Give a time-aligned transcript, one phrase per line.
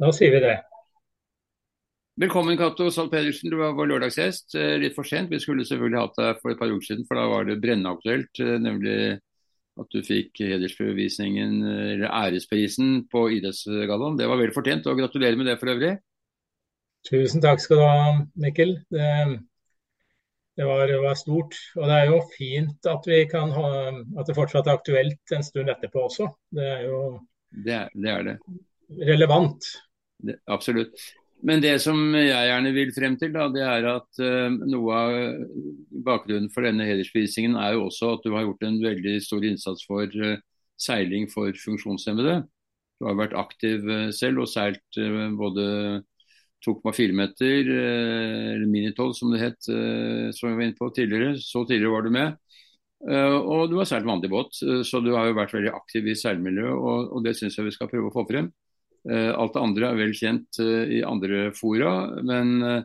[0.00, 0.54] Da sier vi det.
[2.20, 4.54] Velkommen Cato Zahl Pedersen, du var vår lørdagsgjest.
[4.56, 5.30] Eh, litt for sent.
[5.32, 8.40] Vi skulle selvfølgelig hatt deg for et par uker siden, for da var det brennaktuelt.
[8.40, 8.96] Eh, nemlig
[9.80, 14.18] at du fikk hedersbevisningen, eller æresprisen på Idrettsgallaen.
[14.20, 15.94] Det var vel fortjent, og gratulerer med det for øvrig.
[17.08, 18.10] Tusen takk skal du ha,
[18.44, 18.74] Mikkel.
[18.92, 19.06] Det,
[20.60, 21.56] det, var, det, var, stort.
[21.80, 23.08] Og det er jo fint at,
[23.56, 23.70] ha,
[24.20, 26.28] at det fortsatt er aktuelt en stund etterpå også.
[26.52, 27.00] Det er jo
[27.64, 28.12] det er det.
[28.12, 29.08] Er det.
[29.12, 29.72] relevant.
[30.46, 30.94] absolutt.
[31.42, 35.14] Men det som jeg gjerne vil frem til, da, det er at uh, noe av
[36.06, 39.82] bakgrunnen for denne hedersprisingen er jo også at du har gjort en veldig stor innsats
[39.88, 40.38] for uh,
[40.78, 42.38] seiling for funksjonshemmede.
[43.02, 45.00] Du har vært aktiv uh, selv og seilt
[45.40, 45.66] både
[46.62, 51.32] 2,4 meter, eller minitolv som det het, som vi var inne på tidligere.
[51.42, 52.36] Så tidligere var du med.
[53.50, 54.54] Og du har seilt vanlig båt,
[54.86, 57.74] så du har jo vært veldig aktiv i seilmiljøet, og, og det syns jeg vi
[57.74, 58.52] skal prøve å få frem.
[59.10, 61.92] Eh, alt det andre er vel kjent eh, i andre fora,
[62.22, 62.84] men, eh,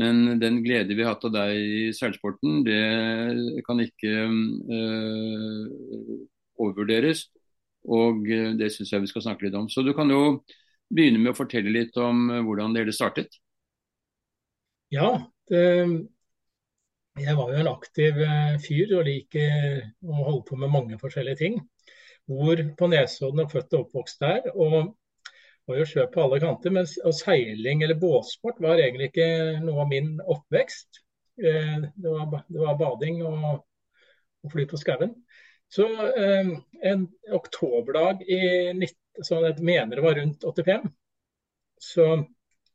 [0.00, 5.62] men den glede vi har hatt av deg i seilsporten, det kan ikke øh,
[6.58, 7.28] overvurderes.
[7.84, 8.24] Og
[8.56, 9.66] det syns jeg vi skal snakke litt om.
[9.68, 10.40] Så du kan jo
[10.88, 13.36] begynne med å fortelle litt om hvordan det hele startet.
[14.88, 15.10] Ja,
[15.52, 15.64] det,
[17.20, 18.22] jeg var jo en aktiv
[18.64, 21.60] fyr og liker å holde på med mange forskjellige ting.
[22.24, 24.48] Bor på Nesodden og født og oppvokst der.
[24.56, 24.94] og
[25.66, 26.74] var jo sjø på alle kanter.
[26.74, 29.28] Mens seiling eller båtsport var egentlig ikke
[29.64, 31.00] noe av min oppvekst.
[31.42, 33.64] Eh, det var, det var bading og,
[34.44, 35.14] og, fly på skauen.
[35.72, 36.52] Så eh,
[36.90, 38.40] en oktoberdag i
[38.76, 40.86] 19, så jeg mener det var rundt 85,
[41.80, 42.06] så,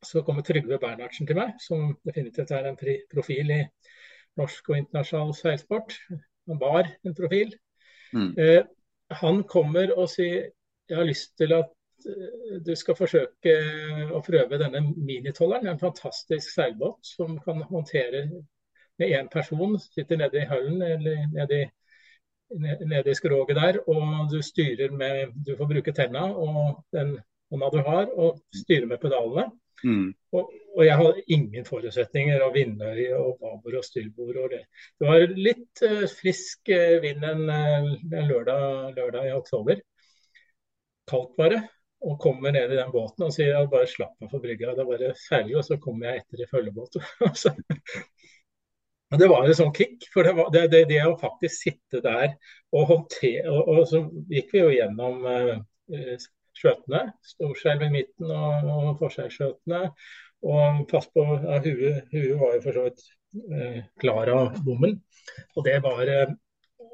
[0.03, 2.80] så kommer Trygve Bernhardsen til meg, som definitivt er en
[3.14, 3.62] profil i
[4.40, 5.96] norsk og internasjonal seilsport.
[6.50, 7.53] Han var en profil.
[8.14, 8.34] Mm.
[8.40, 8.64] Eh,
[9.22, 10.50] han kommer og sier
[10.90, 11.70] jeg har lyst til at
[12.66, 13.55] du skal forsøke
[14.16, 15.67] å prøve denne minitolleren.
[15.67, 18.25] En fantastisk seilbåt som kan håndtere
[19.00, 19.78] med én person.
[19.80, 21.69] Sitter nede i høllen eller nede i,
[22.59, 27.18] nede i skroget der, og du styrer med Du får bruke tenna og den
[27.50, 29.50] hånda du har, og styre med pedalene.
[29.84, 30.09] Mm.
[30.35, 34.35] Og, og, jeg hadde ingen forutsetninger av vindøye og babord og styrbord.
[34.44, 34.63] Og det.
[35.00, 39.79] det var litt uh, frisk uh, vind en, en lørdag, lørdag, i oktober.
[41.09, 41.62] Kaldt var det
[42.00, 44.74] og kommer ned i den båten og sier bare slapp meg for brygga.
[44.76, 46.98] Det er bare ferdig, og så kommer jeg etter i følgebåt.
[49.20, 50.08] det var en sånn kick.
[50.14, 52.38] For det, var, det, det, det å faktisk sitte der
[52.76, 56.18] og håndtere og, og, så gikk vi jo gjennom uh,
[56.58, 57.06] skjøtene.
[57.34, 59.86] Storskjelv i midten og, og forskjellsskjøtene.
[60.50, 63.08] Og pass på ja, huet, huet var jo for så vidt
[63.52, 65.02] uh, klar av bommen.
[65.58, 66.38] Og det var uh,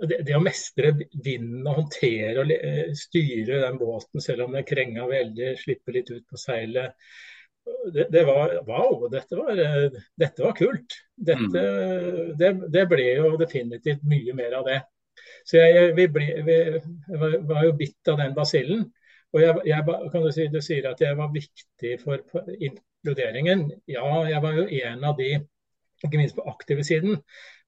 [0.02, 0.92] det, det, å mestre
[1.24, 6.12] vinden og håndtere og eh, styre den båten selv om den krenga veldig, slippe litt
[6.12, 6.96] ut på seilet.
[7.94, 11.00] Det, det var wow, dette var, eh, dette var kult.
[11.16, 12.36] Dette, mm.
[12.40, 14.82] det, det, ble jo definitivt mye mer av det.
[15.48, 16.60] Så jeg, vi, ble, vi
[17.16, 18.86] var, var, jo bitt av den basillen.
[19.36, 22.22] Og jeg, jeg, kan du, si, du sier at jeg var viktig for
[22.56, 23.68] inkluderingen.
[23.92, 25.34] Ja, jeg var jo en av de,
[26.06, 27.20] ikke minst på aktive siden,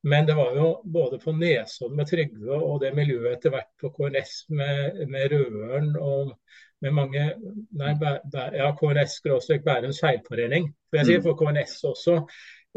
[0.04, 3.90] men det var jo både på Nesodden med Trygve og det miljøet etter hvert på
[3.96, 6.36] KNS med, med Røren og
[6.86, 7.24] med mange
[7.80, 7.96] nei,
[8.54, 10.70] ja, KNS-Bærum seilforening.
[10.90, 11.26] For jeg sier mm.
[11.26, 12.20] for KNS også.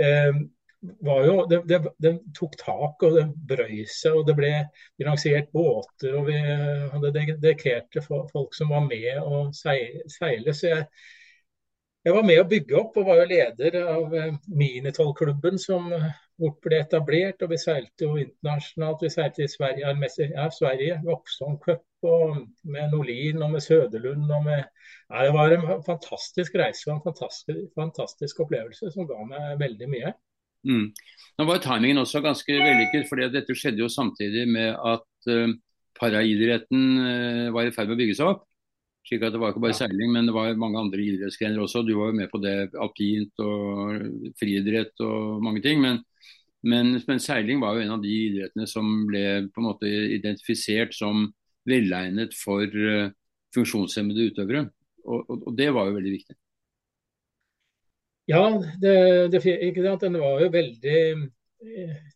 [0.00, 0.40] Eh,
[0.80, 4.52] var jo, det, det, det, tok tak og det brøy seg, og det ble
[4.96, 6.16] finansiert båter.
[6.16, 10.54] og Vi hadde dedikerte folk som var med å seile.
[10.56, 10.86] Så jeg,
[12.06, 15.90] jeg var med å bygge opp og var jo leder av eh, minitollklubben som
[16.40, 17.44] fort ble etablert.
[17.44, 19.04] Og vi seilte jo internasjonalt.
[19.04, 19.92] Vi seilte i Sverige,
[20.30, 22.40] ja, Sverige Vokson Cup og
[22.72, 24.24] med Nolin og med Søderlund.
[24.32, 24.64] Og med,
[25.10, 29.92] ja, det var en fantastisk reise og en fantastisk, fantastisk opplevelse som ga meg veldig
[29.92, 30.14] mye.
[30.68, 30.90] Mm.
[31.40, 35.52] Nå var timingen også ganske vellykket, for dette skjedde jo samtidig med at uh,
[35.96, 38.44] paraidretten uh, var i ferd med å bygge seg opp.
[39.08, 41.82] Slik at Det var ikke bare seiling, men det var mange andre idrettsgrener også.
[41.86, 44.04] Du var jo med på det alpint og
[44.38, 45.80] friidrett og mange ting.
[45.80, 46.02] Men,
[46.62, 50.94] men, men, seiling var jo en av de idrettene som ble på en måte identifisert
[50.96, 51.30] som
[51.68, 53.08] velegnet for uh,
[53.56, 54.68] funksjonshemmede utøvere.
[55.06, 56.36] Og, og, og, det var jo veldig viktig.
[58.30, 58.44] Ja,
[58.82, 58.94] det,
[59.32, 59.42] det,
[60.04, 61.22] den var jo veldig eh,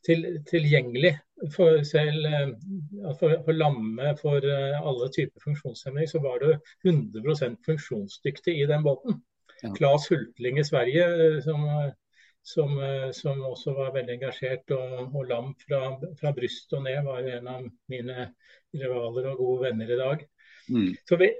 [0.06, 1.14] til, tilgjengelig
[1.52, 2.52] for selv eh,
[3.18, 6.54] for, for lamme, for eh, alle typer funksjonshemming, så var du
[6.84, 9.20] 100 funksjonsdyktig i den båten.
[9.62, 9.72] Ja.
[9.76, 11.66] Claes Hultling i Sverige, eh, som,
[12.42, 12.78] som,
[13.12, 15.82] som, også var veldig engasjert, og, og lam fra,
[16.20, 18.30] fra brystet og ned, var en av mine
[18.74, 20.26] rivaler og gode venner i dag.
[20.68, 20.90] Mm.
[21.20, 21.30] Vi,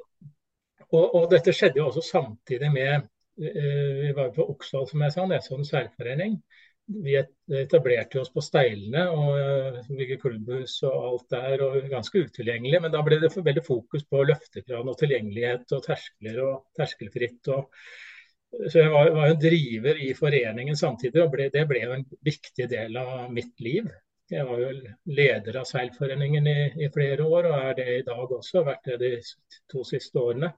[0.91, 5.25] og, og, dette skjedde jo også samtidig med Vi var på Oksdal, som jeg sa,
[5.27, 6.37] Nesodden seilforening.
[6.87, 11.63] Vi etablerte oss på Steilene og bygde klubbhus og alt der.
[11.65, 16.43] og Ganske utilgjengelig, men da ble det veldig fokus på løftekran og tilgjengelighet og terskler
[16.45, 17.49] og terskelfritt.
[17.55, 17.71] og
[18.71, 22.05] så jeg var, var en driver i foreningen samtidig, og ble, det ble jo en
[22.27, 23.89] viktig del av mitt liv.
[24.31, 24.69] Jeg var jo
[25.17, 28.61] leder av seilforeningen i, i, flere år, og er det i dag også.
[28.61, 29.11] Har vært det de
[29.73, 30.53] to siste årene.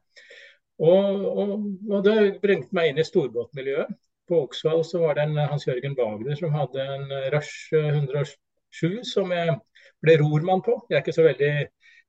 [0.77, 1.55] Og, og,
[1.89, 3.97] og det bringte meg inn i storbåtmiljøet.
[4.29, 9.55] På Oksvall så var det en Hans-Jørgen Wagner som hadde en Rush 107 som jeg
[10.03, 10.81] ble rormann på.
[10.91, 11.53] Jeg er ikke så veldig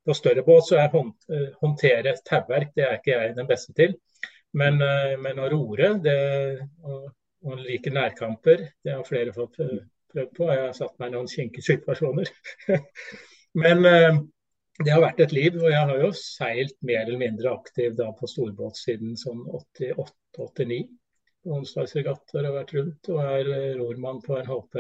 [0.08, 0.94] På større båt så er
[1.60, 3.98] håndtere tauverk det er ikke jeg den beste til.
[4.56, 6.18] Men, eh, men å rore det,
[6.88, 7.10] og,
[7.44, 9.82] og like nærkamper, det har flere fått eh,
[10.14, 10.50] prøvd på.
[10.54, 12.32] Jeg har satt meg i noen kinkige situasjoner.
[13.64, 14.22] men eh,
[14.78, 18.12] det har vært et liv, og jeg har jo seilt mer eller mindre aktiv da
[18.16, 20.82] på storbåt siden sånn 88-89.
[21.48, 24.80] Onsdagsregattaer har vært rundt, og er rormann på en HP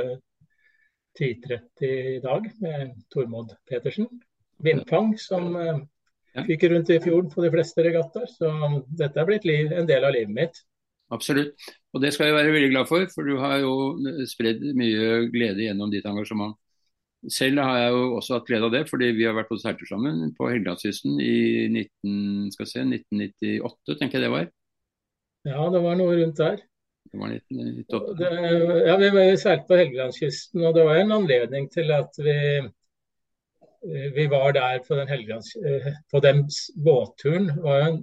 [1.17, 4.09] 1030 i dag med Tormod Petersen.
[4.63, 5.53] Vindfang, som
[6.45, 8.29] Fyker rundt i fjorden på de fleste regattaer.
[8.29, 8.51] Så
[8.99, 10.61] dette er blitt liv, en del av livet mitt.
[11.13, 11.55] Absolutt.
[11.95, 13.73] Og det skal jeg være veldig glad for, for du har jo
[14.29, 16.57] spredd mye glede gjennom ditt engasjement.
[17.33, 19.89] Selv har jeg jo også hatt glede av det, fordi vi har vært på seiler
[19.89, 24.51] sammen på Helgelandskysten i 19, se, 1998, tenker jeg det var.
[25.47, 26.57] Ja, det var noe rundt der.
[27.07, 28.15] Det var 1998.
[28.19, 28.31] Det,
[28.89, 32.37] ja, Vi var seilt på Helgelandskysten, og det var en anledning til at vi
[33.83, 36.49] Eh, vi var der på den, Helgelands, eh, på den
[36.85, 37.61] båtturen.
[37.61, 37.99] var jo en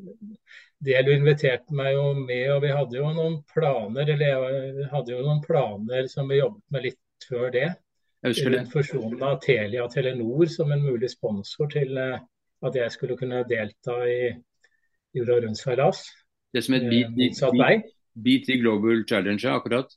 [0.85, 5.13] del du inviterte meg jo med, og vi hadde jo noen planer eller jeg hadde
[5.13, 7.69] jo noen planer som vi jobbet med litt før det.
[8.25, 12.21] Rundt fusjonen av Telia og Telenor som en mulig sponsor til eh,
[12.65, 14.31] at jeg skulle kunne delta i
[15.15, 16.07] jorda rundt-seilas.
[16.55, 19.95] Det som het BT Global Challenge, akkurat?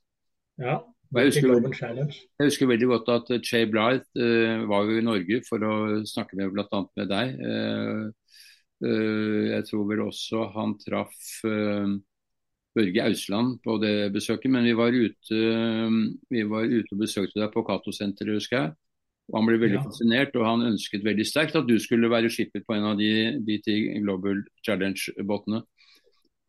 [0.57, 0.79] Ja.
[1.15, 1.53] Jeg husker,
[1.87, 6.35] jeg husker, veldig godt at Che Blythe uh, var jo i Norge for å snakke
[6.35, 6.81] med bl.a.
[6.99, 7.37] med deg.
[7.39, 8.33] Uh,
[8.83, 11.37] uh, jeg tror vel også han traff
[12.77, 14.51] Børge Ausland på det besøket.
[14.51, 15.39] Men vi var ute,
[16.33, 18.75] vi var ute og besøkte deg på Cato-senteret, husker jeg.
[19.31, 19.85] Og Han ble veldig ja.
[19.87, 23.09] fascinert, og han ønsket veldig sterkt at du skulle være skipper på en av de
[23.47, 25.63] BT Global Challenge-båtene.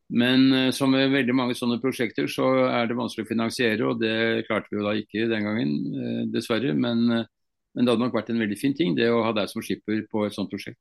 [0.09, 4.01] Men uh, som med veldig mange sånne prosjekter, så er det vanskelig å finansiere, og
[4.01, 6.73] det klarte vi jo da ikke den gangen, uh, dessverre.
[6.73, 7.27] Men, uh,
[7.75, 10.01] men, det hadde nok vært en veldig fin ting, det å ha deg som skipper
[10.09, 10.79] på et sånt prosjekt.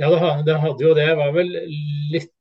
[0.00, 0.08] Ja,
[0.46, 1.06] det hadde jo det.
[1.06, 1.50] Det var vel
[2.10, 2.34] litt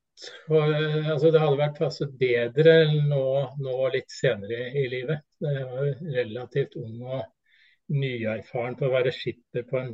[0.49, 2.73] altså Det hadde vært passet bedre
[3.07, 3.23] nå,
[3.63, 5.21] nå litt senere i, livet.
[5.39, 9.93] Jeg var relativt ung og nyerfaren på å være skipper på en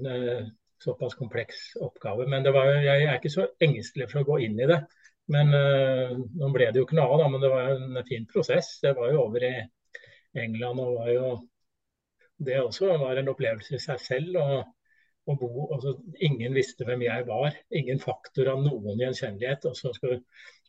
[0.83, 2.27] såpass kompleks oppgave.
[2.29, 4.81] Men var, jeg er ikke så engstelig for å gå inn i det.
[5.33, 8.75] Men uh, nå ble det jo ikke noe av, men det var en fin prosess.
[8.83, 9.55] Det var jo over i
[10.45, 11.35] England og var jo
[12.45, 14.35] Det også var en opplevelse i seg selv.
[14.41, 14.74] Og,
[15.25, 17.55] og bo, altså, ingen visste hvem jeg var.
[17.73, 19.65] Ingen faktor av noen gjenkjennelighet.
[19.69, 20.19] Og så skal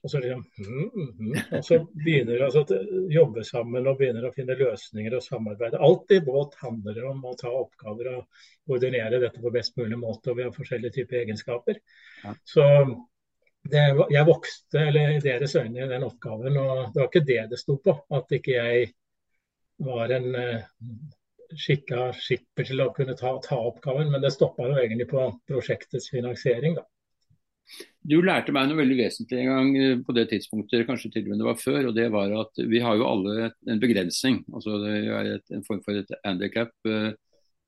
[0.06, 4.32] og så, liksom, mm, mm, og så begynner altså, å jobbe sammen og begynner å
[4.36, 5.80] finne løsninger og samarbeide.
[5.82, 10.30] Alt i båt handler om å ta oppgaver og ordinere dette på best mulig måte.
[10.30, 11.80] og Vi har forskjellige typer egenskaper.
[12.22, 12.36] Ja.
[12.46, 12.66] Så
[13.66, 13.82] det,
[14.14, 17.60] jeg vokste eller i deres øyne i den oppgaven, og det var ikke det det
[17.64, 17.96] sto på.
[18.14, 18.92] At ikke jeg
[19.82, 20.68] var en uh,
[21.54, 24.10] skikka skipper til å kunne ta, ta oppgaven.
[24.12, 26.78] Men det stoppa jo egentlig på prosjektets finansiering.
[26.80, 26.86] da.
[28.06, 31.32] Du lærte meg noe veldig vesentlig en gang eh, på det tidspunktet, kanskje til og
[31.32, 31.88] med det var før.
[31.88, 34.44] og det var at Vi har jo alle en begrensning.
[34.54, 36.70] altså Det er et, en form for et handikap.
[36.86, 37.12] Eh,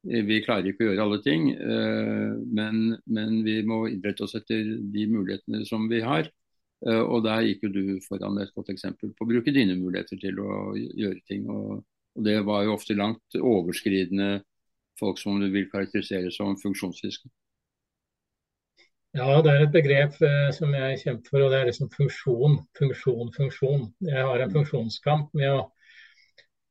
[0.07, 4.63] vi klarer ikke å gjøre alle ting, eh, men, men vi må innrette oss etter
[4.95, 6.31] de mulighetene som vi har.
[6.79, 10.21] Og Der gikk jo du foran med et godt eksempel på å bruke dine muligheter
[10.23, 11.49] til å gjøre ting.
[11.51, 11.83] og,
[12.19, 14.41] og Det var jo ofte langt overskridende
[14.99, 17.31] folk som du vil karakterisere som funksjonsfiske.
[19.17, 22.59] Ja, det er et begrep eh, som jeg kjemper for, og det er liksom funksjon,
[22.79, 23.87] funksjon, funksjon.
[24.05, 25.63] Jeg har en funksjonskamp med å,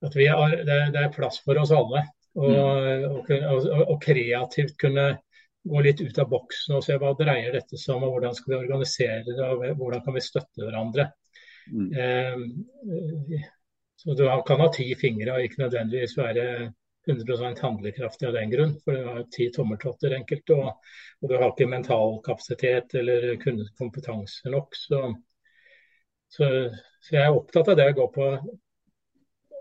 [0.05, 2.03] at har, det, det, er plass for oss alle.
[2.37, 3.07] Og, mm.
[3.09, 5.07] og, og, og, kreativt kunne
[5.67, 8.53] gå litt ut av boksen og se hva dreier dette seg om, og hvordan skal
[8.53, 11.07] vi organisere det, og hvordan kan vi støtte hverandre.
[11.73, 11.89] Mm.
[11.97, 13.47] Eh,
[13.97, 16.43] så du kan ha ti fingre og ikke nødvendigvis være
[17.07, 18.75] 100 handlekraftig av den grunn.
[18.83, 20.67] For du har ti tommeltotter enkelt, og,
[21.21, 23.35] og, du har ikke mental kapasitet eller
[23.79, 24.75] kompetanse nok.
[24.75, 25.01] Så,
[26.29, 26.51] så,
[27.01, 28.29] så, jeg er opptatt av det å gå på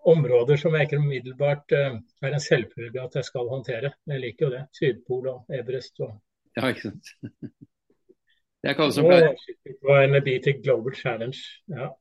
[0.07, 3.95] områder som jeg ikke umiddelbart uh, er en selvfølge at jeg skal håndtere.
[4.07, 4.67] Jeg liker jo det.
[4.77, 5.97] Sydpol og Everest.
[6.05, 6.13] Og...
[6.59, 7.15] Ja, ikke sant.
[8.65, 9.19] Det er hva som det
[9.87, 11.39] var en Global Challenge.
[11.71, 11.93] Ja.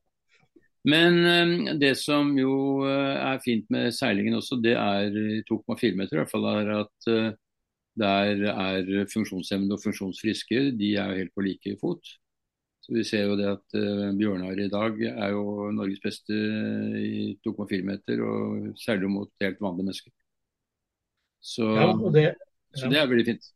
[0.86, 5.16] Men eh, det som jo eh, er fint med seilingen også, det er
[5.48, 7.32] 2,4 meter i hvert fall, er at eh,
[7.96, 10.70] der er funksjonshemmede og funksjonsfriske.
[10.78, 12.14] De er jo helt på like fot.
[12.84, 16.36] Så Vi ser jo det at uh, Bjørnar i dag er jo Norges beste
[17.00, 20.12] i 2,4 meter og seiler mot helt vanlige mennesker.
[21.40, 22.26] Så, ja, det,
[22.76, 23.48] så det er veldig fint.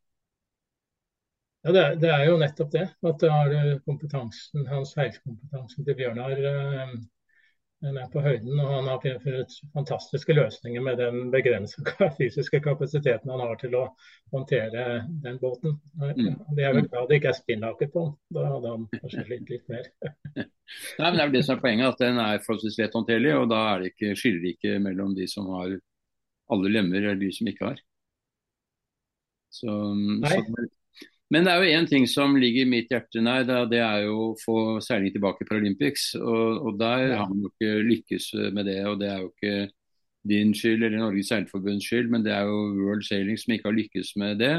[1.60, 2.86] Ja, det er, det er, jo nettopp det.
[3.04, 6.94] At det har eh, kompetansen, hans seilkompetansen til Bjørnar eh,
[7.80, 8.58] den er på høyden.
[8.60, 13.84] Og han har funnet fantastiske løsninger med den begrensede fysiske kapasiteten han har til å
[14.34, 14.86] håndtere
[15.24, 15.78] den båten.
[15.96, 16.40] Mm.
[16.56, 18.16] Det er vel glad det ikke er spinnaker på den.
[18.36, 19.86] Da hadde han kanskje slitt litt mer.
[21.00, 23.36] Nei, men Det er vel det som er poenget, at den er forholdsvis lett håndterlig.
[23.38, 25.78] Og da er det ikke, skiller mellom de som har
[26.50, 27.80] alle lemmer, eller de som ikke har.
[29.50, 29.72] Så,
[30.30, 30.68] så
[31.30, 34.38] men det er jo én ting som ligger mitt hjerte nær, det er jo å
[34.40, 36.08] få seiling tilbake i Paralympics.
[36.18, 37.20] Og, og der ja.
[37.20, 38.80] har man jo ikke lykkes med det.
[38.90, 39.54] Og det er jo ikke
[40.30, 43.78] din skyld eller Norges seilforbunds skyld, men det er jo World Sailing som ikke har
[43.78, 44.56] lykkes med det.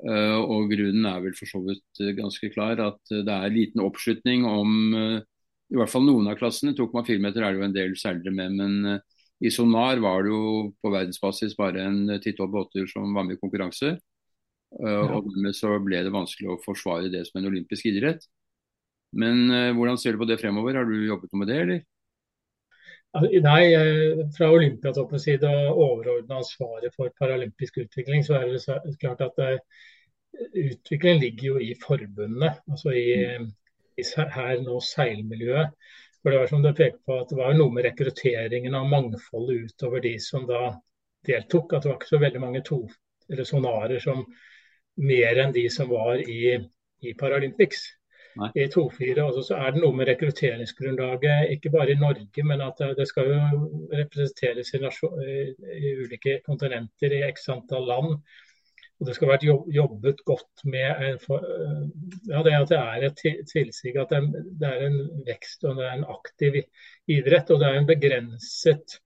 [0.00, 4.48] Uh, og grunnen er vel for så vidt ganske klar, at det er liten oppslutning
[4.48, 6.72] om i hvert fall noen av klassene.
[6.78, 9.00] 2,4 meter er det jo en del seilere med, men
[9.44, 13.42] i Sonar var det jo på verdensbasis bare en ti-tolv båter som var med i
[13.44, 13.98] konkurranse.
[14.76, 18.26] Uh, og dermed så ble det vanskelig å forsvare det som en olympisk idrett.
[19.16, 20.78] Men uh, hvordan ser du på det fremover?
[20.78, 21.84] Har du jobbet noe med det, eller?
[23.16, 23.62] Nei,
[24.36, 29.38] fra Olympiatoppens side og overordna ansvaret for paralympisk utvikling, så er det klart at
[30.36, 32.50] utviklingen ligger jo i forbundene.
[32.68, 33.14] Altså i,
[33.96, 34.04] i
[34.34, 35.72] her nå seilmiljøet.
[36.20, 39.70] For det var som du peker på at det var noe med rekrutteringen av mangfoldet
[39.70, 40.72] utover de som da
[41.28, 41.72] deltok.
[41.72, 42.80] At det var ikke så veldig mange to,
[43.30, 44.24] eller sonarer som
[44.96, 46.56] mer enn de som var i,
[47.04, 47.84] i Paralympics.
[48.36, 48.50] Nei.
[48.60, 53.06] I 2-4 så er det noe med rekrutteringsgrunnlaget, ikke bare i Norge, men at det
[53.08, 58.18] skal jo representeres i, i ulike kontinenter i x antall land.
[58.96, 60.86] Og Det skal vært jobbet godt med
[61.28, 65.98] ja, det at det er et tilsig at det er en vekst og det er
[65.98, 66.62] en aktiv
[67.12, 67.50] idrett.
[67.52, 68.96] Og det er en begrenset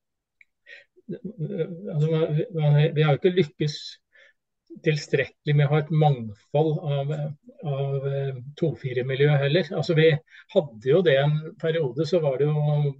[1.10, 2.20] altså,
[2.94, 3.80] Vi har jo ikke lykkes
[4.84, 7.14] tilstrekkelig med å ha et mangfold av,
[7.68, 8.10] av
[8.60, 9.70] 2-4-miljø heller.
[9.76, 10.10] Altså Vi
[10.54, 12.92] hadde jo det en periode, så var det jo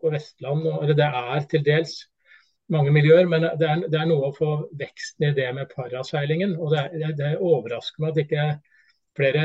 [0.00, 1.96] på Vestland, eller det er til dels
[2.72, 6.56] mange miljøer, men det er, det er noe å få veksten i det med paraseilingen.
[6.56, 8.46] og Det, er, det overrasker meg at ikke
[9.18, 9.44] flere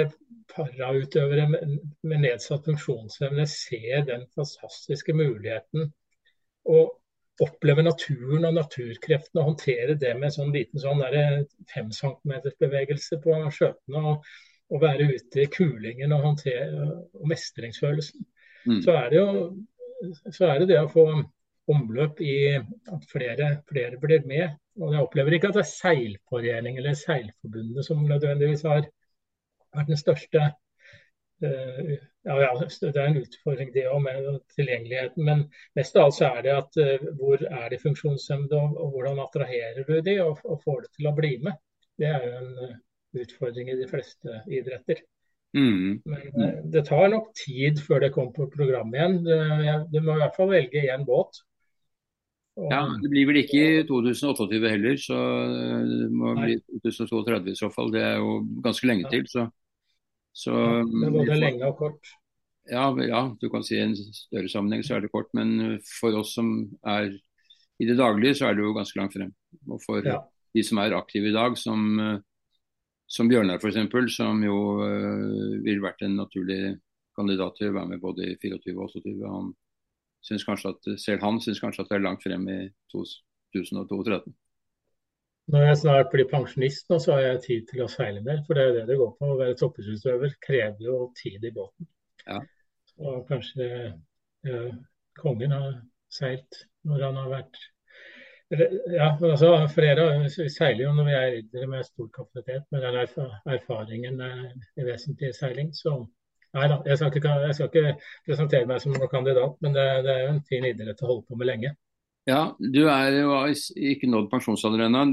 [0.54, 5.92] parautøvere med nedsatt funksjonsevne ser den fantastiske muligheten.
[6.70, 6.96] Og
[7.44, 11.04] oppleve naturen og naturkreftene og håndtere det med sånn liten sånn
[11.72, 14.04] fem centimeters bevegelse på skjøtene.
[14.14, 14.30] Og,
[14.70, 18.26] og, være ute i kulingen og, håndtere, og mestringsfølelsen.
[18.68, 18.82] Mm.
[18.86, 19.30] Så, er det jo,
[20.36, 21.08] så er det det å få
[21.70, 24.58] omløp i at flere, flere blir med.
[24.80, 28.86] Og Jeg opplever ikke at det er Seilforening eller Seilforbundet som nødvendigvis har
[29.76, 30.52] vært den største
[31.42, 35.26] ja, ja, det er en utfordring det òg med tilgjengeligheten.
[35.26, 35.46] Men
[35.78, 39.88] mest av alt så er det at uh, hvor er de funksjonshemmede, og, hvordan attraherer
[39.88, 41.60] du de og, og, får det til å bli med.
[42.00, 42.76] Det er jo en uh,
[43.24, 45.04] utfordring i de fleste idretter.
[45.58, 46.02] Mm.
[46.06, 49.88] Men det tar nok tid før det kommer på programmet igjen.
[49.90, 51.42] Du, må i hvert fall velge én båt.
[52.60, 55.18] Og, ja, Det blir vel ikke i 2028 heller, så
[55.88, 57.90] det må bli 2032 i så fall.
[57.96, 59.26] Det er jo ganske lenge til.
[59.32, 59.48] så
[60.36, 60.54] så,
[60.86, 62.12] det er både lenge og kort.
[62.70, 65.32] Ja, ja, du kan si i en større sammenheng så er det kort.
[65.38, 66.52] Men for oss som
[66.86, 67.10] er
[67.80, 69.32] i det daglige, så er det jo ganske langt frem.
[69.72, 70.20] Og for ja.
[70.56, 71.82] de som er aktive i dag, som,
[73.10, 73.80] som Bjørnar f.eks.,
[74.16, 76.78] som jo uh, ville vært en naturlig
[77.18, 79.16] kandidat til å være med både i 24 og 28.
[79.26, 79.50] Han
[80.26, 82.60] synes kanskje at, selv han syns kanskje at det er langt frem i
[82.94, 84.22] 2032.
[85.50, 88.44] Når jeg snart blir pensjonist, nå, så har jeg tid til å seile mer.
[88.46, 89.30] For det er jo det det går på.
[89.32, 91.90] Å være toppidrettsutøver krever jo tid i båten.
[92.28, 92.38] Ja.
[93.00, 93.70] Og kanskje
[94.46, 94.72] eh,
[95.18, 95.72] kongen har
[96.14, 97.60] seilt når han har vært
[98.50, 103.18] ja, altså flere seiler jo når vi er eldre med stor kapasitet, med den erf
[103.46, 105.70] erfaringen i vesentlig seiling.
[105.78, 105.94] Så
[106.58, 107.92] nei da, jeg skal, ikke, jeg skal ikke
[108.26, 111.28] presentere meg som noen kandidat, men det, det er jo en fin idrett å holde
[111.30, 111.76] på med lenge.
[112.28, 113.32] Ja, Du er jo
[113.92, 115.06] ikke nådd pensjonsalder ennå,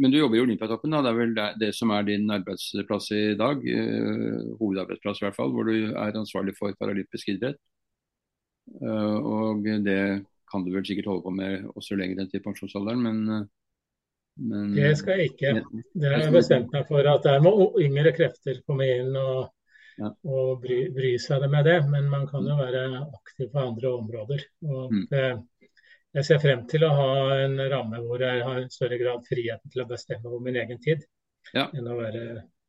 [0.00, 0.94] men du jobber i Olympiatoppen.
[0.94, 5.36] Det er vel det, det, som er din arbeidsplass i dag, uh, hovedarbeidsplass i hvert
[5.36, 7.58] fall, hvor du er ansvarlig for paralympisk idrett.
[8.80, 13.02] Uh, og det kan du vel sikkert holde på med også lenger enn til pensjonsalderen,
[13.02, 13.50] men uh,
[14.40, 15.50] Men, det skal jeg ikke.
[15.92, 17.04] Det har jeg bestemt meg for.
[17.04, 17.50] at Der må
[17.80, 19.50] yngre krefter komme inn og,
[20.00, 20.08] ja.
[20.08, 21.82] og bry, bry, seg med det.
[21.92, 24.46] Men man kan jo være aktiv på andre områder.
[24.64, 25.04] Og mm.
[26.12, 29.84] Jeg ser frem til å ha en ramme hvor jeg har større grad friheten til
[29.84, 31.04] å bestemme over min egen tid,
[31.56, 31.68] ja.
[31.72, 32.24] enn å være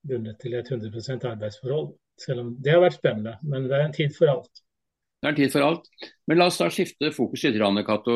[0.08, 1.94] bundet til et 100 arbeidsforhold.
[2.22, 3.38] Selv om det har vært spennende.
[3.44, 4.64] Men det er en tid for alt.
[5.24, 5.88] Det er en tid for alt.
[6.28, 8.16] Men la oss da skifte fokus litt, Kato,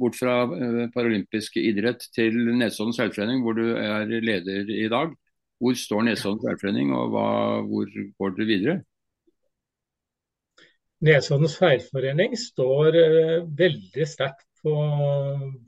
[0.00, 5.14] bort fra eh, paralympisk idrett til Nesodden seilforening, hvor du er leder i dag.
[5.58, 7.28] Hvor står Nesodden seilforening, og hva,
[7.64, 8.76] hvor går dere videre?
[11.06, 14.72] Nesoddens feilforening står eh, veldig sterkt på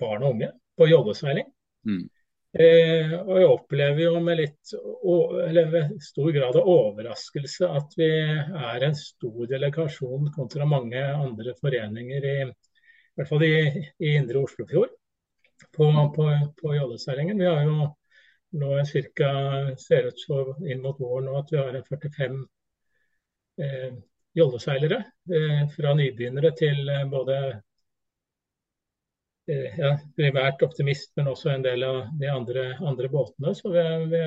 [0.01, 1.47] barn og unge, på jobbeseiling.
[1.87, 2.09] Mm.
[2.51, 8.87] Eh, og jeg opplever jo med litt eller stor grad av overraskelse at vi er
[8.89, 13.55] en stor delegasjon kontra mange andre foreninger, i, i hvert fall i,
[14.03, 14.99] i indre Oslofjord,
[15.77, 17.39] på, på, på jolleseilingen.
[17.39, 17.93] Vi har jo
[18.59, 19.31] nå cirka,
[19.79, 22.41] ser ut så inn mot våren nå at vi har en 45
[23.63, 23.93] eh,
[24.39, 25.03] jolleseilere.
[25.31, 27.41] Eh, fra nybegynnere til eh, både
[29.51, 33.55] Eh, ja, primært optimist, men også en del av de andre, andre båtene.
[33.57, 34.21] Så, vi, vi,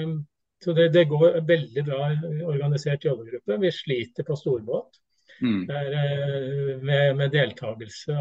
[0.64, 2.10] så det, det, går veldig bra
[2.50, 3.60] organisert jollegruppe.
[3.62, 5.00] Vi sliter på storbåt.
[5.44, 5.62] Mm.
[5.68, 8.18] Der, eh, med, med deltakelse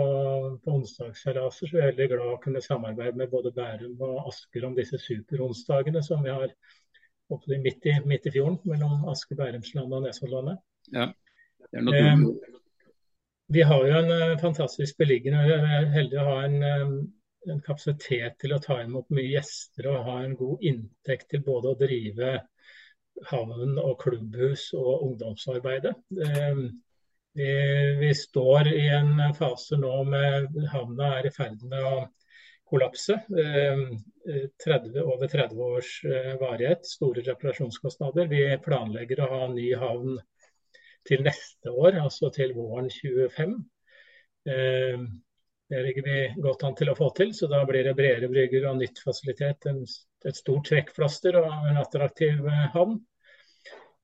[0.64, 4.64] på onsdagsseilaser så er vi veldig glad å kunne samarbeide med både Bærum og Asker
[4.66, 6.54] om disse superonsdagene som vi har
[7.32, 10.64] oppe midt i, midt i fjorden mellom Asker, Bærumslandet og Nesoddlandet.
[10.92, 11.10] Ja.
[11.76, 12.16] Eh,
[13.46, 15.48] vi har jo en uh, fantastisk beliggenhet.
[15.48, 16.94] Vi er heldige å ha en, um,
[17.48, 21.72] en, kapasitet til å ta imot mye gjester og ha en god inntekt til både
[21.72, 22.32] å drive
[23.28, 25.92] havn og klubbhus og ungdomsarbeidet.
[27.32, 27.50] Vi,
[28.00, 31.94] vi, står i en fase nå med havna er i ferd med å
[32.68, 33.18] kollapse.
[33.28, 33.86] Um,
[34.64, 35.94] 30, over 30 års
[36.40, 38.28] varighet, store reparasjonskostnader.
[38.32, 40.20] Vi planlegger å ha ny havn
[41.08, 43.54] til neste år, altså til våren 25.
[44.48, 45.04] Eh,
[45.72, 48.68] det ligger vi godt an til å få til, så da blir det bredere brygger
[48.70, 49.68] og nytt fasilitet.
[50.26, 52.98] Et stort trekkplaster og en attraktiv eh, havn.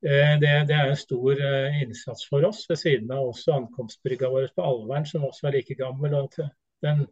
[0.07, 1.43] Eh, det, det, er en stor
[1.83, 5.79] innsats for oss, ved siden av også ankomstbrygga vår på Alvern, som også er like
[5.79, 6.15] gammel.
[6.23, 6.39] og
[6.83, 7.07] den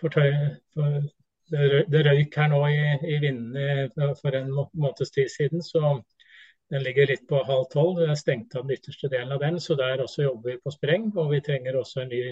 [0.00, 0.30] fortøy,
[0.74, 1.02] for,
[1.52, 2.82] det røyk her nå i,
[3.12, 5.62] i vindene for en måneds tid siden.
[5.62, 5.98] Så
[6.72, 7.98] den ligger litt på halv tolv.
[8.00, 10.72] Det er stengt av den ytterste delen av den, så der også jobber vi på
[10.72, 11.10] spreng.
[11.20, 12.22] Og vi trenger også en ny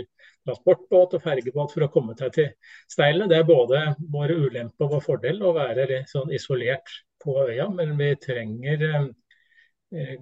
[0.48, 2.48] transportbåt og fergebåt for å komme seg til
[2.88, 3.28] steilene.
[3.28, 3.82] Det er både
[4.14, 8.86] vår ulempe og vår fordel å være litt sånn isolert på øya, men vi trenger
[8.88, 10.14] eh,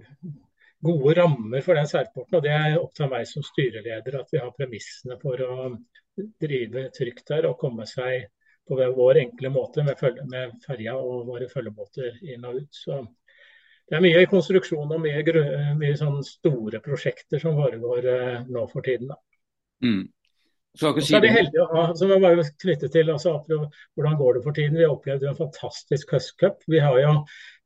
[0.89, 2.41] gode rammer for den særporten.
[2.41, 5.71] Og det opp til meg som styreleder at vi har premissene for å
[6.43, 8.27] drive trygt der og komme seg
[8.67, 12.75] på vår enkle måte med, med ferja og våre følgebåter inn og ut.
[12.75, 12.99] Så
[13.89, 15.23] det er mye konstruksjon og mye,
[15.79, 19.13] mye sånn store prosjekter som foregår eh, nå for tiden.
[19.85, 20.05] Mm.
[20.79, 24.37] Så, si er vi heldige å ha, som jeg bare knyttet til, altså, hvordan går
[24.37, 24.77] det for tiden.
[24.79, 26.59] Vi har opplevd en fantastisk høstcup.
[26.71, 27.13] Vi har jo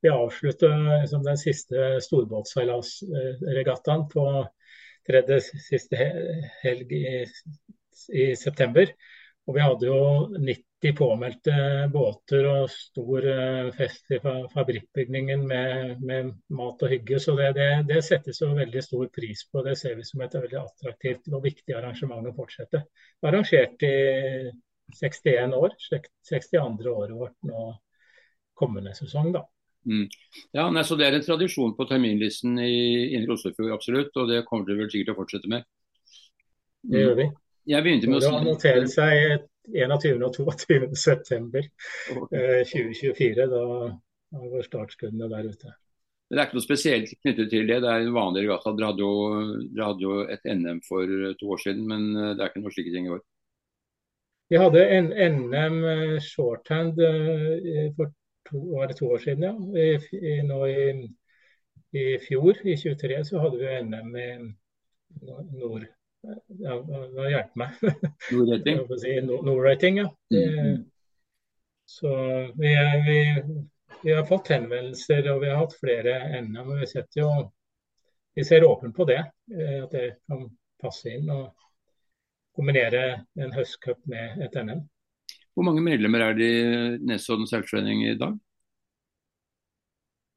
[0.02, 4.24] vi liksom, den siste storbåtseilasregattaen på
[5.06, 5.96] tredje siste
[6.62, 7.26] helg i,
[8.14, 8.86] i september.
[9.50, 10.00] Og vi hadde jo
[10.38, 11.54] 90 påmeldte
[11.90, 17.18] båter og stor eh, fest i fabrikkbygningen med, med mat og hygge.
[17.22, 19.64] Så det, det, det, settes jo veldig stor pris på.
[19.66, 22.84] Det ser vi som et veldig attraktivt og viktig arrangement å fortsette.
[23.26, 23.96] Arrangert i
[25.00, 25.74] 61 år.
[26.30, 26.62] 62.
[26.94, 27.66] året vårt nå
[28.58, 29.42] kommende sesong, da.
[29.82, 30.06] Mm.
[30.54, 34.14] Ja, nei, så Det er en tradisjon på terminlisten i Indre Oslofjord, absolutt.
[34.22, 35.66] Og det kommer dere vel sikkert til å fortsette med.
[36.86, 36.92] Mm.
[36.92, 37.32] Det gjør vi.
[37.68, 38.44] Jeg begynte med å si...
[38.46, 40.24] notere seg 21.
[40.26, 40.88] og 22.
[40.98, 41.68] september
[42.16, 42.64] okay.
[42.66, 43.46] 2024.
[43.52, 45.76] Da går startskuddene der ute.
[46.32, 47.82] Det er ikke noe spesielt knyttet til det.
[47.84, 48.72] Det er en vanlig regatta.
[48.72, 49.08] Dere hadde,
[49.76, 52.94] hadde, jo et NM for to år siden, men eh, det er ikke noe slike
[52.94, 53.20] ting i år.
[54.52, 58.14] Vi hadde en NM eh, shorthand eh, for
[58.48, 59.52] to, var det to år siden, ja.
[59.76, 60.86] I, i, nå i,
[62.00, 64.30] i fjor, i 23, så hadde vi NM i
[65.60, 65.84] nord
[66.46, 67.70] ja, hjelpe meg.
[68.32, 68.80] Nordretting?
[68.98, 70.08] si, Nordretting, ja.
[70.34, 70.84] Mm.
[71.84, 72.12] Så
[72.54, 73.44] vi, vi,
[74.02, 76.64] vi, har fått henvendelser og vi har hatt flere ennå.
[76.64, 77.32] Men vi, setter jo,
[78.34, 79.20] vi ser åpent på det.
[79.52, 80.46] Eh, at det kan
[80.82, 81.50] passe inn og
[82.56, 83.02] kombinere
[83.40, 84.86] en høstcup med et NM.
[85.52, 86.64] Hvor mange medlemmer er det i
[87.04, 88.38] Nesodden seilforening i dag?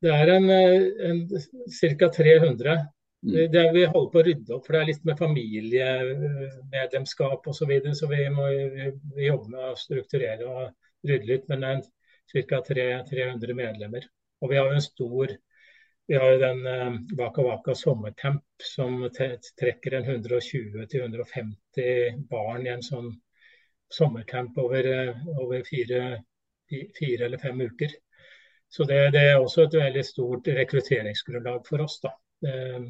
[0.03, 1.23] Det er en, eh, en
[1.71, 2.09] ca.
[2.17, 2.94] 300 Mm.
[3.25, 7.57] Det, vi holder på å rydde opp, for det er litt med familiemedlemskap osv.
[7.57, 10.61] Så, videre, så vi må vi, jobber med å strukturere og
[11.09, 11.45] rydde litt.
[11.49, 11.81] Men det er
[12.51, 12.59] ca.
[12.67, 14.03] 300 medlemmer.
[14.43, 15.27] Og vi har jo en stor
[16.05, 22.85] vi har jo den eh, Waka Waka sommertemp som trekker en 120-150 barn i en
[22.85, 23.09] sånn
[23.89, 26.23] sommertemp over, uh, over fire,
[26.69, 27.91] fire, eller fem uker.
[28.69, 31.99] Så det, det, er også et veldig stort rekrutteringsgrunnlag for oss.
[32.03, 32.13] da.
[32.45, 32.85] Uh,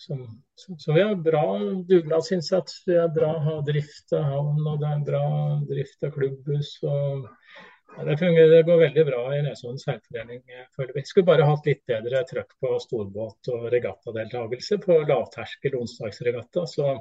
[0.00, 1.58] som, så, vi har bra
[1.88, 2.82] dugnadsinnsats.
[2.86, 5.26] Vi har bra drift av havn, og det er bra
[5.68, 6.70] drift av klubbhus.
[6.82, 7.26] og
[7.96, 10.40] ja, det, fungerer, det, går veldig bra i Nesodden seilforening,
[10.76, 11.04] føler vi.
[11.04, 16.64] Skulle bare hatt litt bedre trøkk på storbåt- og regattadeltakelse på lavterskel onsdagsregatta.
[16.70, 16.94] Så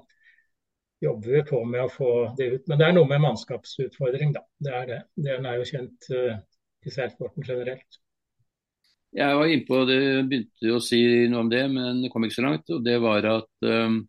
[0.99, 2.67] jobber vi på med å få det ut.
[2.67, 4.43] Men det er noe med mannskapsutfordring, da.
[4.59, 5.01] Det er det.
[5.29, 6.35] Den er jo kjent uh,
[6.83, 8.01] i seilsporten generelt.
[9.17, 10.99] Jeg var inne på det, begynte å si
[11.31, 12.69] noe om det, men det kom ikke så langt.
[12.69, 14.03] og Det var at um,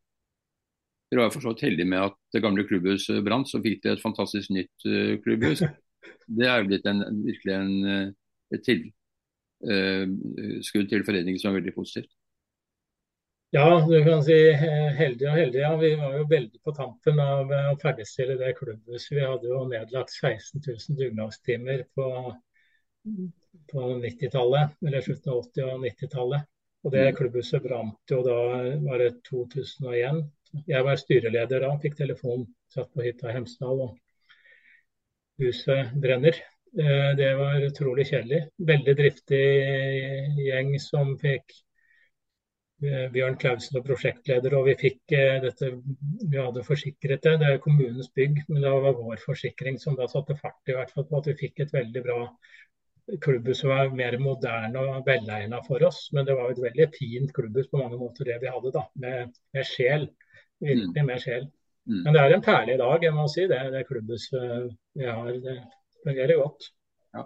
[1.08, 3.48] dere var for så vidt heldige med at det gamle klubbhuset brant.
[3.48, 5.64] Så fikk dere et fantastisk nytt uh, klubbhus.
[6.40, 8.08] Det er blitt en, virkelig en, eh,
[8.54, 12.12] et tilskudd til foreningen som er veldig positivt.
[13.50, 15.58] Ja, du kan si heldig og heldig.
[15.58, 15.74] Ja.
[15.80, 19.16] Vi var jo veldig på tampen av å ferdigstille det klubbhuset.
[19.16, 22.06] Vi hadde jo nedlagt 16 000 dugnadstimer på,
[23.72, 26.50] på 90-tallet, eller slutten av 80- og 90-tallet.
[26.84, 27.16] Og det mm.
[27.18, 28.36] klubbhuset brant jo da
[28.86, 30.22] var det 2001.
[30.66, 33.84] Jeg var styreleder da, fikk telefon, satt på hytta i Hemsedal.
[33.88, 33.98] og
[35.40, 36.36] huset brenner.
[36.78, 38.44] Eh, det var utrolig kjedelig.
[38.70, 39.42] Veldig driftig
[40.44, 41.54] gjeng som fikk
[42.84, 47.36] eh, Bjørn Klausen og prosjektleder, og vi fikk eh, dette Vi hadde forsikret det.
[47.42, 50.92] Det er kommunens bygg, men det var vår forsikring som da satte fart i hvert
[50.94, 52.20] fall på at vi fikk et veldig bra
[53.24, 56.08] klubbhus som var mer moderne og velegna for oss.
[56.16, 58.84] Men det var et veldig fint klubbhus på mange måter, det vi hadde, da.
[59.02, 60.08] Med, med sjel.
[60.60, 61.46] Virkelig med sjel.
[61.88, 62.02] Mm.
[62.04, 63.60] Men det er en perle i dag, jeg må si det.
[63.74, 65.56] Det klubbhuset vi har, det
[66.04, 66.68] fungerer godt.
[67.16, 67.24] Ja.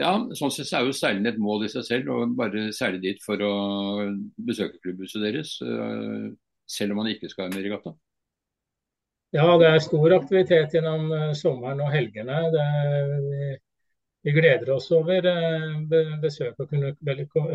[0.00, 3.20] ja, sånn sett er jo seilen et mål i seg selv, å bare seile dit
[3.24, 3.54] for å
[4.40, 5.58] besøke klubbhuset deres.
[5.64, 6.30] Eh,
[6.70, 7.92] selv om man ikke skal med regatta.
[9.34, 12.38] Ja, det er stor aktivitet gjennom eh, sommeren og helgene.
[12.54, 13.50] vi,
[14.22, 16.94] vi, gleder oss over eh, besøk og kunne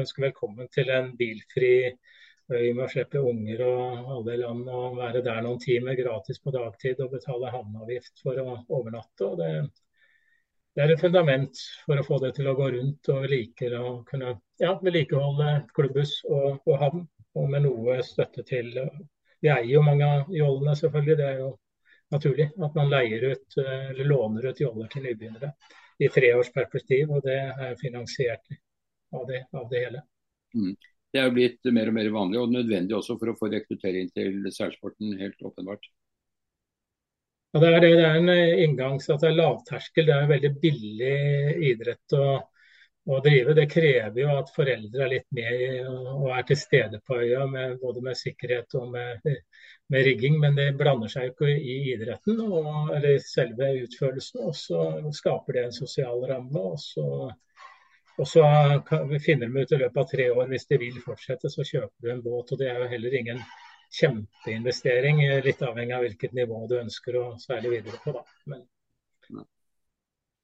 [0.01, 1.93] ønske velkommen til en bilfri
[2.51, 6.53] øy med å slippe unger og alle land og være der noen timer gratis på
[6.53, 9.31] dagtid og betale havneavgift for å overnatte.
[9.39, 9.49] det,
[10.75, 13.91] det er et fundament for å få det til å gå rundt og liker å
[14.09, 17.05] kunne ja, vedlikeholde klubbhus og, og, havn.
[17.35, 18.69] Og med noe støtte til
[19.43, 21.17] Vi eier jo mange av jollene, selvfølgelig.
[21.19, 21.49] Det er jo
[22.13, 25.49] naturlig at man leier ut eller låner ut joller til nybegynnere
[25.99, 27.13] i treårsperspektiv.
[27.15, 28.57] Og det er finansiert
[29.15, 30.03] av det, av det hele.
[30.55, 30.75] Mm
[31.15, 34.09] det er jo blitt mer og mer vanlig og nødvendig også for å få rekruttering
[34.11, 35.13] til særsporten.
[35.21, 35.87] helt åpenbart.
[37.53, 38.31] Ja, det, er det, er en
[38.65, 40.09] inngang så at det er lavterskel.
[40.09, 41.13] Det er en veldig billig
[41.69, 42.25] idrett å,
[43.07, 43.55] å, drive.
[43.55, 47.77] Det krever jo at foreldre er litt med og er til stede på øya, med,
[47.79, 49.23] både med sikkerhet og med,
[49.91, 50.39] med, rigging.
[50.41, 54.45] Men det blander seg ikke i idretten og, eller selve utførelsen.
[54.49, 56.69] Og så skaper det en sosial ramme.
[56.73, 57.31] og så
[58.15, 58.43] og så
[59.19, 62.11] finner de ut i løpet av tre år hvis de vil fortsette, så kjøper du
[62.13, 62.53] en båt.
[62.53, 63.41] og Det er jo heller ingen
[63.95, 68.15] kjempeinvestering, litt avhengig av hvilket nivå du ønsker å seile videre på.
[68.15, 68.23] da.
[68.51, 68.63] Men...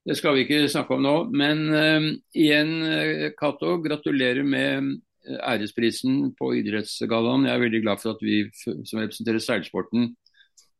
[0.04, 2.72] Det skal vi ikke snakke om nå, men uh, igjen
[3.38, 7.46] Cato, gratulerer med æresprisen på idrettsgallaen.
[7.48, 10.14] Jeg er veldig glad for at vi som representerer seilsporten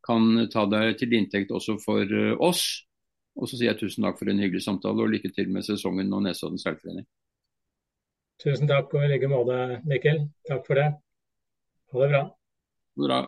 [0.06, 2.64] kan ta deg til inntekt også for uh, oss.
[3.38, 6.12] Og så sier jeg tusen takk for en hyggelig samtale og lykke til med sesongen
[6.14, 7.06] og Nesodden seilforening.
[8.42, 10.26] Tusen takk og i like måte, Mikkel.
[10.50, 10.90] Takk for det.
[11.94, 12.24] Ha det bra.
[12.98, 13.20] Bra.